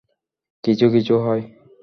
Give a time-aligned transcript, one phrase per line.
[0.63, 1.43] কিছু কিছু হয়।